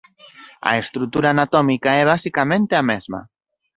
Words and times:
A 0.69 0.71
estrutura 0.83 1.27
anatómica 1.35 1.89
é 2.01 2.03
basicamente 2.13 2.73
a 2.75 2.83
mesma. 2.91 3.21